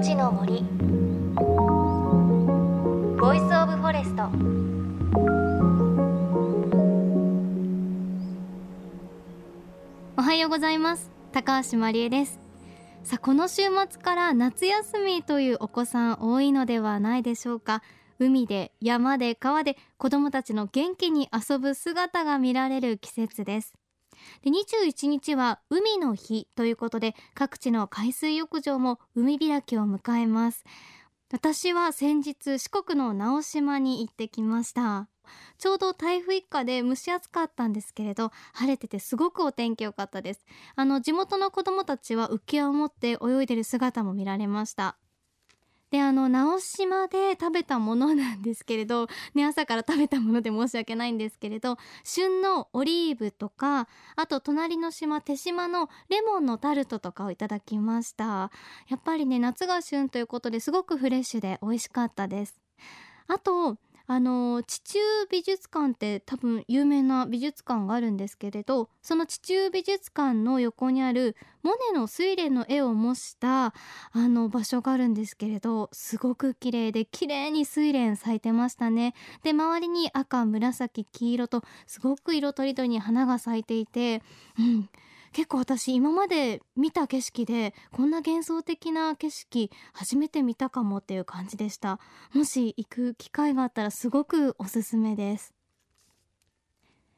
[0.00, 0.62] 命の森。
[3.20, 4.22] Voice of Forest。
[10.16, 11.10] おはようございます。
[11.32, 12.40] 高橋万里恵です。
[13.04, 17.82] さあこの週末から夏休みというお子さん多いのではないでしょうか。
[18.18, 23.74] 海で山で川で子どもたちの元気に遊ぶ姿が見られる季節です。
[24.42, 30.64] で21日は海の日ということで各地の海水浴場も海開きを迎えます。
[31.32, 35.08] 私は先日四国の直島に行ってきました。
[35.58, 40.44] ちょうど台風一過で蒸し暑かったんですけれど晴れててすごくお天気良かったです。
[40.74, 44.96] あの地元の子供たちは浮き輪を持って泳いでる姿も見られました。
[45.90, 58.50] であの直島で食べたものなんですけれど、 ね、朝から食べたもので申し訳ないんですけれど旬のオリーブとかあと隣の島手島のレモンのタルトとかをいただきました。
[58.88, 62.60] やっぱりね夏が旬ということですごくフレッシュで美味しかったです。
[63.26, 64.98] あとあの地中
[65.30, 73.74] 美術館って多分有名な美術館があるんですけれどその地中美術館の横にあるモネの睡蓮の絵を模したあ
[74.14, 79.14] の場所があるんですけれどすごく綺麗で綺麗に睡蓮咲いてましたね。
[79.42, 84.22] で周りに赤紫黄色とすごく色とりどりに花が咲いていて
[84.58, 84.88] うん。
[85.32, 92.00] 結構私今まで見た景色でこんな幻想的な景色初めて見たかもっていう感じでした。
[92.34, 95.54] もし行く機会があったらすごくおすすめです。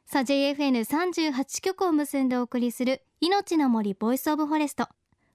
[0.05, 4.89] さあ JFN38 局を結んでお送りする命の森 Voice of Forest。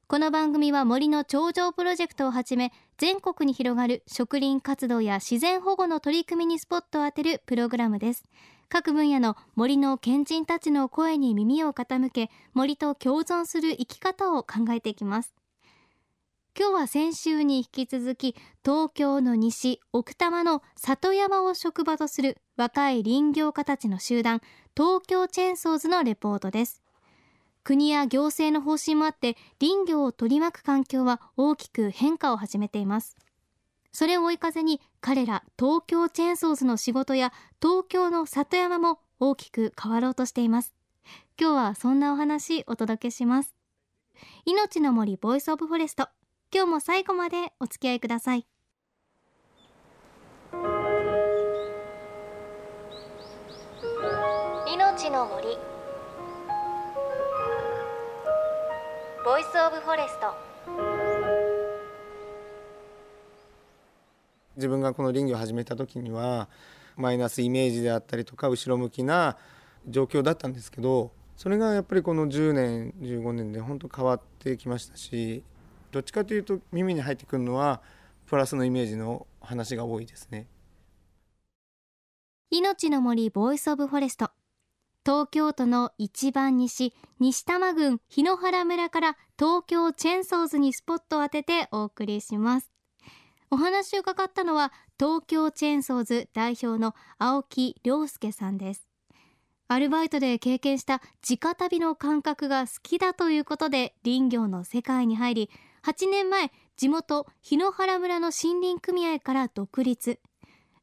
[0.08, 8.23] この番組は森の頂上プロジェクトをはじめ全国に広がる植林活動や自然保護の取り組みにスポットを当てるプログラムです。
[8.70, 15.34] 各分野の森の賢人たちの声に耳を傾け森と共存する生き方を考えていきます。
[16.59, 24.41] 今日は先週に引き続き東京の西奥多摩の里山を職場とする若い林業家たちの集団
[24.75, 26.81] 東京チェーンソーズのレポートです。
[27.64, 33.18] 国や行政の方針もあって林業を取り巻く環境は大きく変化を始めています。
[33.97, 40.75] それを追い風に彼ら東京チェーンソーズの仕事や東京の里山も大きく変わろうとしています。
[41.35, 43.56] 今日はそんなお話お届けします。
[44.46, 46.09] 命の森 Voice of Forest。
[46.53, 48.46] 今日も最後までお付き合いください。
[54.72, 55.58] 命の森。
[59.25, 60.97] Voice of Forest。
[64.57, 66.50] 自分がこの林業を始めた時には
[66.97, 69.38] マイナスイメージであったりとか後ろ向きな
[69.88, 75.44] 状況だったんですけどそれがやっぱりこの10年15年で本当変わってきましたし
[75.91, 77.81] どっちかというと耳に入ってくるのは
[78.25, 80.47] プラスのイメージの話が多いですね。
[82.50, 84.31] 命の森 Voice of Forest。
[85.06, 92.77] 東京都の一番西西多摩郡日野原村から東京チェンソーズにスポットを当ててお送りします。
[93.50, 98.88] お話を伺ったのは東京チェーンソーズ代表の青木亮介さんです。
[99.69, 105.50] アルバイトで経験した直旅の感覚が好きだということで林業の世界に入り
[105.84, 110.19] 8年前地元日野原村の森林組合から独立。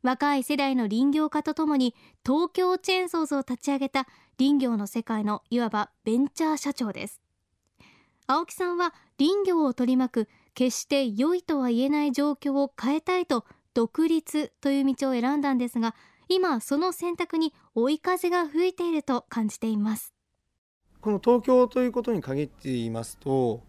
[0.02, 1.94] 若い世代の林業家とともに
[2.26, 4.06] 東京チェーンソーズを立ち上げた
[4.38, 7.22] 林業の世界のいわばベンチャー社長です。
[8.26, 13.44] 青木さんは林業を取り巻く決して良いとは言えない状況を変えたいと
[13.74, 15.94] 独立という道を選んだんですが
[16.28, 20.14] 今その選択に追い風が吹いていると感じています
[21.00, 23.62] この東京ということに限って言いますと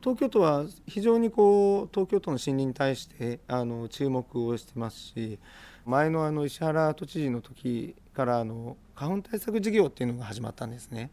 [0.00, 5.38] 東京都は非常にこう東京都の森林に対してあの注目をしてますし
[5.84, 11.10] 前のあの石原都知事の時からあの花粉対策事業っていうのが始まったんですね。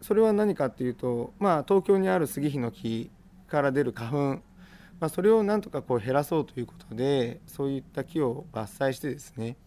[0.00, 3.10] それは何かっていうと、まあ、東京にある杉ヒノキ
[3.52, 4.16] から出る花粉、
[4.98, 9.58] まあ、それをなんとかこう減らそうということでそういった木を伐採してですね。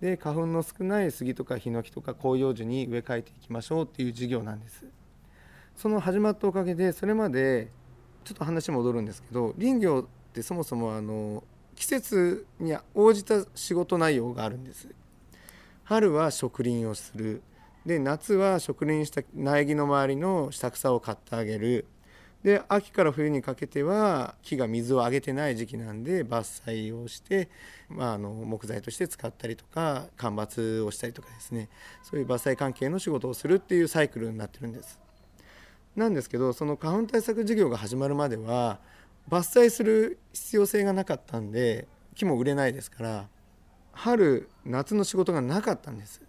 [0.00, 4.84] で花粉の少ない杉とかヒノキとか広葉樹に植え替えていきましょうっていう事業なんです。
[5.76, 7.70] その始まったおかげでそれまで
[8.24, 11.44] ちょっと話戻るんですけど林業ってそもそもあの
[11.76, 14.88] 季節に応じた仕事内容があるんです。
[15.84, 17.40] 春は植林をする。
[17.86, 21.86] で夏は植林した苗木の周りの下草を刈ってあげる。
[22.42, 27.48] で秋から冬にかけては木が水をあげてない時期なんで伐採をして、
[27.88, 31.68] まあ、あの木材として使ったりとか間伐をしたりとかですね
[32.02, 34.98] そういう伐採関係の仕事をするっていうサイクルになってるんです。
[35.94, 38.80] なんですけどその花粉対策事業が始まるまでは
[39.28, 43.28] 伐採する必要性がなかったんで木も売れないですから
[43.92, 46.22] 春夏の仕事がなかったんです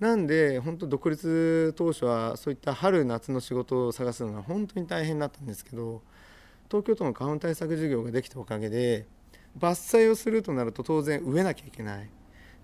[0.00, 6.02] なんで本当独立当初はそういった春夏の仕事を探すのが本当に大変だったんですけど
[6.68, 9.06] 東京都の花粉対策事業ができたおかげで
[9.58, 12.10] 伐採をするとなると当然植えなきゃいけない。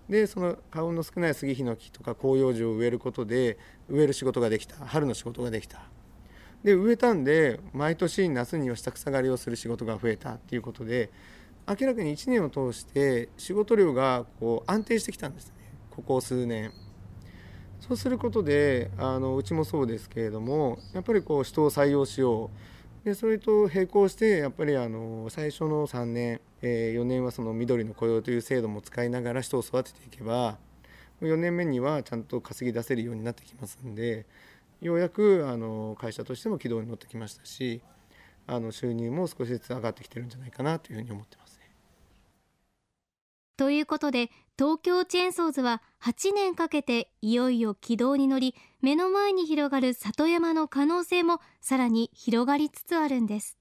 [0.09, 3.57] でその花粉の少ない杉ヒノキとか広葉樹を植えることで
[3.87, 5.83] 植える仕事ができた春の仕事ができた。
[6.65, 11.09] で植えたんで毎年夏には下草刈りをする仕事が増えたっていうことで
[11.67, 15.53] 明らかに1年を通して仕事量がこう安定してきたんですね。
[15.91, 16.71] ここ数年。
[17.81, 22.49] そうすることであのうちもそうですけれどもやっぱりこう人を採用しよ
[23.03, 30.57] うでそれと並行してやっぱりあの最初の3年、えー、4年はその緑の雇用という制度も使いながら人を育てていけば
[31.21, 34.25] 4年目にはちゃんと稼ぎ出せるようになってきますんで
[34.81, 37.81] ようやくあの会社としても軌道に乗ってきましたし
[38.47, 41.69] あの収入も少しずつ上がってきてるんじゃないかなというふうに思ってますね。
[43.57, 44.29] ということで
[44.61, 53.57] 東京チェーンソーズは8年かけていよいよ軌道に乗り目の前に広がる里山の可能性もさらに広がりつつあるんです。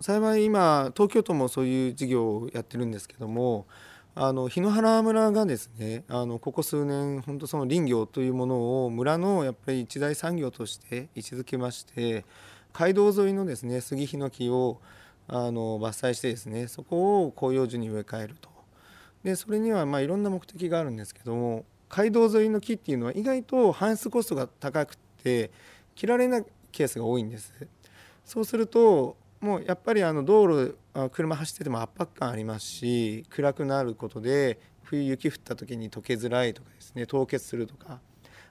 [0.00, 3.68] 幸い今東京都もそういう事業をやってるんですけども
[4.16, 12.24] あの檜原村がですねあのここ数年本当その林業というものを村のやっぱり一大産業として位置づけまして
[12.72, 14.80] 街道沿いのですね杉ヒノキを
[15.28, 18.53] あの伐採してですねそこを広葉樹に植え替えると。
[19.24, 25.50] でそれにはまあいろんな目的があるんですけども街道沿いの木っていうのは意外と搬出コストが高くて
[25.94, 27.52] 切られないケースが多いんです
[28.24, 30.78] そうするともうやっぱりあの道路
[31.12, 38.00] 車走ってても圧迫感ありますし暗くなることで冬雪降った時に溶けづらいとかですね凍結するとか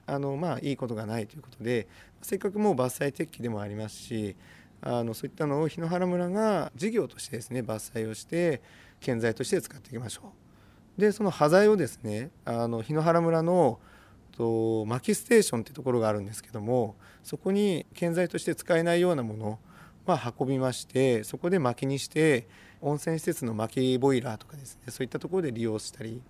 [0.06, 1.86] あのまあいいことがないということで
[2.22, 4.36] せっかくもう伐採撤起でもありますし
[4.82, 8.60] あのそういったのを檜原村が事業としてですね伐採をして
[9.00, 10.43] 建材として使っていきましょう。
[10.96, 13.78] でその端材をですねあの檜原村の
[14.36, 19.58] と薪ステーションっていうところがあるんですけどもそこに建材として使えないようなもの
[20.06, 22.46] ま、運びましてそこで薪にして
[22.80, 26.20] 温泉施設の薪ボイラーとかですねそういったところで利用したり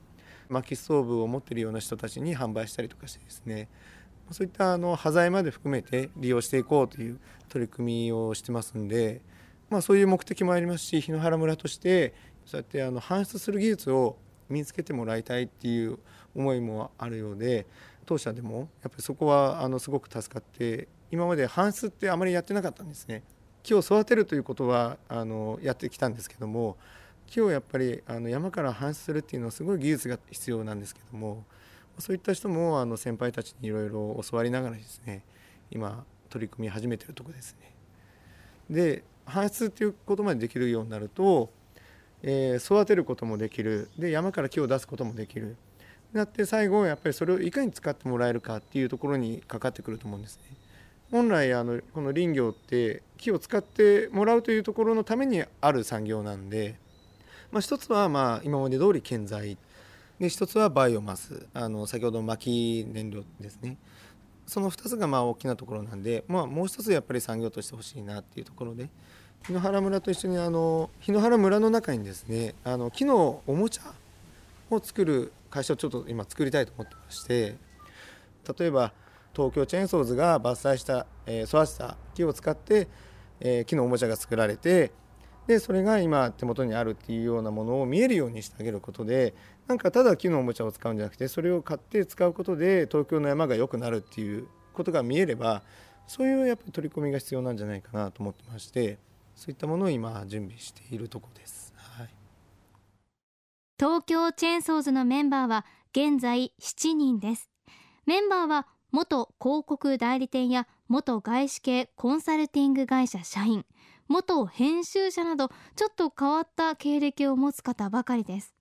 [0.49, 3.69] 薪ストーブを持ってるような人たちに販売したりとかしてですね
[4.31, 7.19] そういったあの端材まで含めて利用していこうという
[7.49, 9.21] 取り組みをしてますんで、
[9.69, 12.15] まあ、そういう目的もありますし檜原村として
[12.47, 14.17] そうやってあの搬出する技術を
[14.49, 15.99] 身につけてもらいたいっていう
[16.35, 17.67] 思いもあるようで
[18.07, 23.23] 当社でもやっぱりそこはあのすごく助かって今まで搬出ってあまりやってなかったんですね。
[23.63, 26.77] 木を育てるということはあのやってきたんですけども
[27.27, 31.45] 木をやっぱりあの山から搬出するっていうのはすごい技術が必要なんですけども
[31.99, 35.23] そういった人もあの先輩たちにいろいろ教わりながらですね
[35.71, 37.73] 今取り組み始めてるとこですね。
[38.69, 41.51] で搬出っていうことまでできるようになると、
[42.27, 43.91] えー、育てることもできる。
[43.99, 45.57] で山から木を出すこともできる。
[46.15, 50.57] なって最後やっぱりそれをいかに使ってもらえるかっていうところにかかってくると思うんですね。
[51.11, 56.77] 本来あのこの林業って木を使ってもらうというところのためにある産業なんで、
[57.53, 59.59] まあ、一つはまあ今まで通り建材。
[60.19, 61.47] で一つはバイオマス。
[61.53, 63.77] あの先ほど薪燃料ですね。
[64.47, 68.89] その2つがまあ大きなところなんで、まあ、もう一つやっぱり産業としてほしいなっていうところで
[69.49, 73.83] 檜原村と一緒にあの檜原村の中にですねあの木のおもちゃ
[74.71, 77.57] を作る会社をちょっと今作りたいと思ってまして
[78.59, 78.93] 例えば
[79.35, 82.89] 東京チェーンソーズが伐採した、えー、育てた木を使って、
[83.41, 84.93] えー、木のおもちゃが作られて
[85.47, 89.35] でそれが今手元にあるっていうようなものを見えるようにしてあげることで
[89.67, 95.63] なんかただ木のおもちゃを使うんじゃなくてそれを買って使うことで東京の山が良くなるっていうことが見えれば
[96.07, 98.97] そういうやっぱり取り組みが必要なんじゃないかなと思ってまして
[99.35, 102.09] そういったものを今準備しているところです、はい、
[103.79, 107.51] 東京チェーンソーズのメンバーは現在7人です。
[108.05, 113.65] メンバーは元広告代理店や元外資系コンサルティング会社社員。
[114.09, 118.55] 元編集者などちょっと変わった経歴を持つ方ばかりです。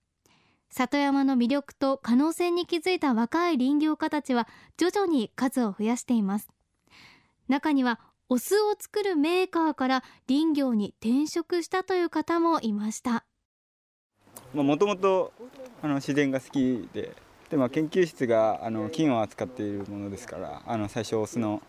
[0.70, 6.50] 里山の魅力と可能性に気づいた若い林業家たちは徐々に数を増やしています。
[7.48, 8.00] 中には
[8.34, 13.26] お酢を作るメーカーから林業に転職したという方もいました。
[14.56, 15.32] もともと
[15.84, 17.12] 自然が好きで
[17.52, 21.62] で、まあ、研究室があの金を扱っているものですからあの最初オスの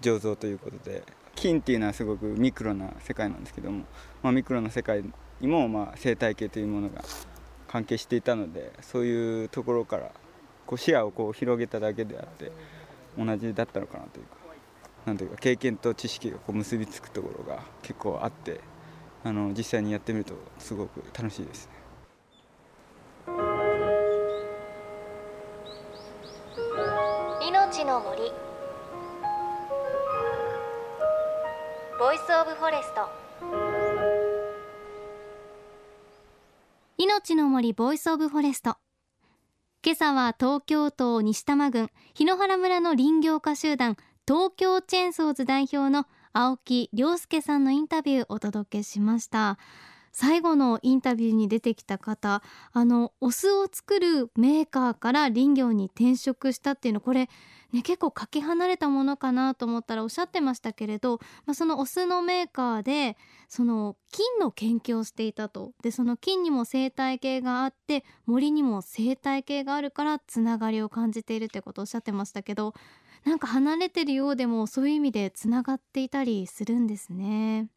[0.00, 1.04] 醸造ということで
[1.36, 3.84] 金っていうのはすごくミクロな世界なんですけども、
[4.24, 5.04] まあ、ミクロな世界
[5.40, 7.04] にも、まあ、生態系というものが
[7.68, 10.10] 関係していたのでそういうところから
[10.66, 12.50] こう視野をこう広げただけであって
[13.16, 14.41] 同じだったのかなというか。
[15.06, 18.60] なんというか経験と知識がこう結びつくところが結構あって
[19.24, 21.72] あの実際にやってみるとすごく楽しいですね。
[27.48, 28.32] 命の森。
[31.98, 33.08] Voice of Forest。
[36.98, 38.76] 命の森 Voice of Forest。
[39.84, 43.96] 今朝は東京都西多摩郡檜原村の林業家集団
[44.28, 49.58] 東京チェーンソーズ代表の青木亮輔さんのインタビューをお届けしました。
[50.12, 52.42] 最後のインタビューに出てきた方
[52.74, 57.30] あのお酢を作るメーカーから林業に転職したっていうのこれ
[57.72, 63.16] ね、結構かけ離れたものかなと思ったらおっしゃってましたけれど、まあ、そのお酢のメーカーで
[63.48, 65.72] その菌の研究をしていたと。
[65.82, 72.74] でその菌にも生態系があって森にも生態系があるからつながりを感じているってことをおっしゃってましたけど
[73.24, 77.68] なんか離れてるようでもそういう意味でつながっていたりするんですね。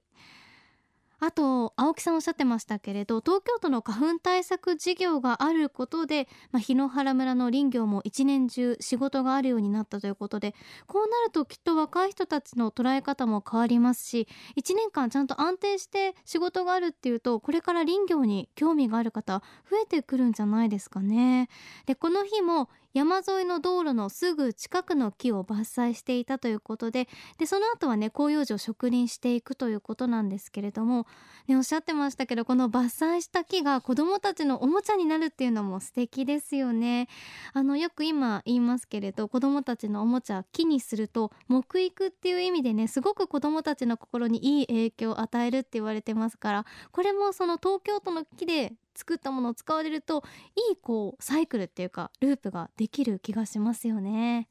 [1.20, 10.54] あと青木さんおっしゃってましたけれど東京都の花粉対策事業があることで、まあ、檜原村の林業も一年中仕事があるようになったということで
[10.88, 21.50] こうなるときっと若い人たちの捉え方も変わりますし1年間ちゃんと安定して仕事があるっていうとこれから林業に興味がある方増えてくるんじゃないですかね。
[21.86, 31.06] でこの日も山沿いの道路のすぐ近くの木を伐採していたということででその後はね広葉樹を植林していくということなんですけれども、
[31.50, 37.10] ね、おっしゃってましたけどこの伐採した木が子どもたちのおもちゃになるっていうのも素敵ですよね。
[37.52, 50.24] あのよく今言いますけれど子どもたちのおもちゃ木にすると木育っていう意味でねすごく子どもたちの心にいい影響を与えるって言われてますからこれもその東京都の木で作ったものを使われると
[50.56, 54.48] いいこうサイクルっていうかループができる気がしますよね。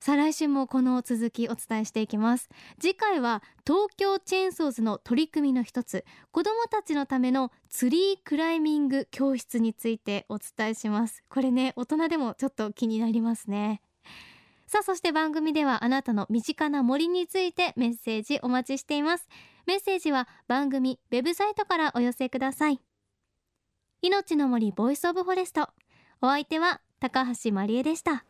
[0.00, 2.48] さあ来週もこの続きお伝えしていきます。
[2.80, 11.24] 次回は東京チェーンソーズの取り組みの一つ子どもたちのためのツリークライミング教室についてお伝えします。
[11.28, 13.82] これね大人でもちょっと気になりますね。
[14.68, 19.26] さあそして番組ではあなたの身近な森についてメッセージお待ちしています。
[19.66, 22.80] メッセージは番組ウェブサイトからお寄せください。
[24.00, 25.70] 命の森 Voice of Forest。
[26.22, 28.24] お相手は高橋真理恵でした。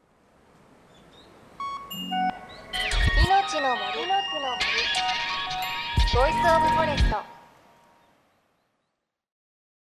[3.27, 3.83] 命の森。
[6.15, 7.38] ボイスオブフォレスト。